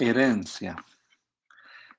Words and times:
Herencia. 0.00 0.82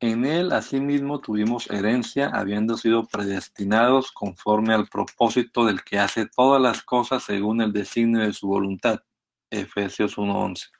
En 0.00 0.24
él 0.24 0.52
asimismo 0.52 1.20
tuvimos 1.20 1.70
herencia, 1.70 2.30
habiendo 2.32 2.76
sido 2.76 3.06
predestinados 3.06 4.10
conforme 4.10 4.74
al 4.74 4.88
propósito 4.88 5.64
del 5.64 5.84
que 5.84 5.98
hace 5.98 6.26
todas 6.26 6.60
las 6.60 6.82
cosas 6.82 7.22
según 7.22 7.60
el 7.60 7.72
designio 7.72 8.22
de 8.22 8.32
su 8.32 8.48
voluntad. 8.48 9.00
Efesios 9.50 10.16
1:11. 10.16 10.70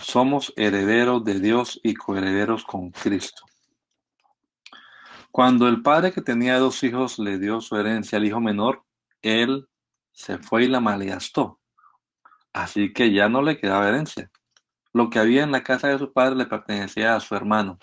Somos 0.00 0.52
herederos 0.56 1.24
de 1.24 1.40
Dios 1.40 1.80
y 1.82 1.94
coherederos 1.94 2.64
con 2.64 2.90
Cristo. 2.90 3.44
Cuando 5.30 5.68
el 5.68 5.82
padre 5.82 6.12
que 6.12 6.20
tenía 6.20 6.58
dos 6.58 6.82
hijos 6.82 7.18
le 7.18 7.38
dio 7.38 7.60
su 7.60 7.76
herencia 7.76 8.18
al 8.18 8.24
hijo 8.24 8.40
menor, 8.40 8.84
él 9.22 9.68
se 10.12 10.38
fue 10.38 10.64
y 10.64 10.68
la 10.68 10.80
malgastó. 10.80 11.60
Así 12.52 12.92
que 12.92 13.12
ya 13.12 13.28
no 13.28 13.40
le 13.40 13.56
quedaba 13.56 13.88
herencia. 13.88 14.30
Lo 14.98 15.10
que 15.10 15.20
había 15.20 15.44
en 15.44 15.52
la 15.52 15.62
casa 15.62 15.86
de 15.86 15.98
su 16.00 16.12
padre 16.12 16.34
le 16.34 16.46
pertenecía 16.46 17.14
a 17.14 17.20
su 17.20 17.36
hermano. 17.36 17.78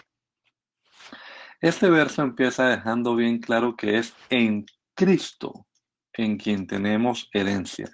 Este 1.61 1.89
verso 1.89 2.21
empieza 2.21 2.67
dejando 2.67 3.15
bien 3.15 3.39
claro 3.39 3.77
que 3.77 3.99
es 3.99 4.13
en 4.29 4.65
Cristo 4.93 5.65
en 6.11 6.35
quien 6.35 6.67
tenemos 6.67 7.29
herencia. 7.31 7.89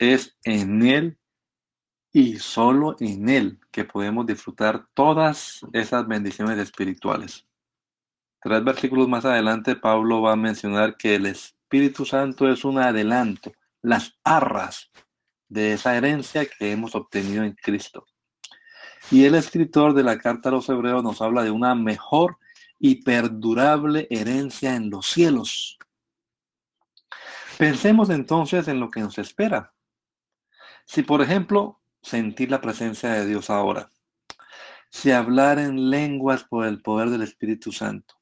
Es 0.00 0.36
en 0.42 0.84
Él 0.84 1.20
y 2.12 2.40
solo 2.40 2.96
en 2.98 3.28
Él 3.28 3.60
que 3.70 3.84
podemos 3.84 4.26
disfrutar 4.26 4.84
todas 4.94 5.64
esas 5.72 6.08
bendiciones 6.08 6.58
espirituales. 6.58 7.46
Tres 8.42 8.64
versículos 8.64 9.06
más 9.06 9.24
adelante, 9.24 9.76
Pablo 9.76 10.22
va 10.22 10.32
a 10.32 10.36
mencionar 10.36 10.96
que 10.96 11.14
el 11.14 11.26
Espíritu 11.26 12.04
Santo 12.04 12.50
es 12.50 12.64
un 12.64 12.80
adelanto, 12.80 13.52
las 13.80 14.18
arras 14.24 14.90
de 15.48 15.74
esa 15.74 15.96
herencia 15.96 16.46
que 16.46 16.72
hemos 16.72 16.96
obtenido 16.96 17.44
en 17.44 17.52
Cristo. 17.52 18.06
Y 19.10 19.24
el 19.24 19.34
escritor 19.34 19.94
de 19.94 20.02
la 20.02 20.18
carta 20.18 20.48
a 20.48 20.52
los 20.52 20.68
hebreos 20.68 21.02
nos 21.02 21.22
habla 21.22 21.42
de 21.42 21.50
una 21.50 21.74
mejor 21.74 22.38
y 22.78 23.02
perdurable 23.02 24.06
herencia 24.10 24.74
en 24.74 24.90
los 24.90 25.06
cielos. 25.06 25.78
Pensemos 27.58 28.08
entonces 28.10 28.68
en 28.68 28.80
lo 28.80 28.90
que 28.90 29.00
nos 29.00 29.18
espera. 29.18 29.74
Si, 30.86 31.02
por 31.02 31.20
ejemplo, 31.20 31.80
sentir 32.02 32.50
la 32.50 32.60
presencia 32.60 33.10
de 33.10 33.26
Dios 33.26 33.50
ahora, 33.50 33.92
si 34.90 35.12
hablar 35.12 35.58
en 35.58 35.90
lenguas 35.90 36.44
por 36.44 36.66
el 36.66 36.80
poder 36.82 37.10
del 37.10 37.22
Espíritu 37.22 37.70
Santo, 37.70 38.14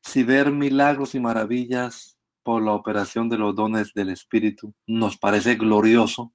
si 0.00 0.24
ver 0.24 0.50
milagros 0.50 1.14
y 1.14 1.20
maravillas 1.20 2.18
por 2.42 2.62
la 2.62 2.72
operación 2.72 3.28
de 3.28 3.38
los 3.38 3.54
dones 3.54 3.92
del 3.94 4.08
Espíritu 4.08 4.74
nos 4.86 5.16
parece 5.16 5.54
glorioso, 5.54 6.32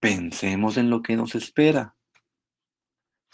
pensemos 0.00 0.76
en 0.76 0.90
lo 0.90 1.00
que 1.00 1.16
nos 1.16 1.34
espera. 1.34 1.96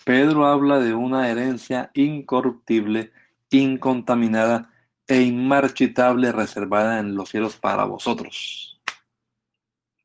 Pedro 0.04 0.46
habla 0.46 0.78
de 0.78 0.94
una 0.94 1.30
herencia 1.30 1.90
incorruptible, 1.94 3.12
incontaminada 3.50 4.72
e 5.06 5.22
inmarchitable 5.22 6.32
reservada 6.32 6.98
en 6.98 7.14
los 7.14 7.28
cielos 7.28 7.56
para 7.56 7.84
vosotros. 7.84 8.80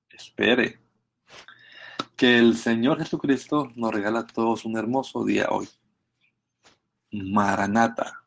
Espere 0.09 0.79
que 2.15 2.37
el 2.37 2.57
Señor 2.57 2.97
Jesucristo 2.99 3.71
nos 3.75 3.93
regala 3.93 4.19
a 4.19 4.27
todos 4.27 4.65
un 4.65 4.77
hermoso 4.77 5.23
día 5.23 5.47
hoy. 5.49 5.69
Maranata. 7.11 8.23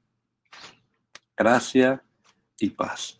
Gracia 1.37 2.03
y 2.59 2.71
paz. 2.71 3.20